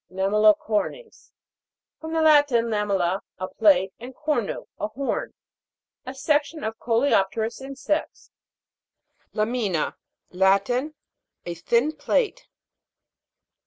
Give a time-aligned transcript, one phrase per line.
[0.09, 1.31] LAMEL'LICORNES.
[1.99, 5.35] From the Latin, lamella, a plate, and cornu, a horn.
[6.07, 8.31] A section of coleopterous insects.
[9.33, 9.95] LA'MINA.
[10.31, 10.95] Latin.
[11.45, 12.47] A thin plate.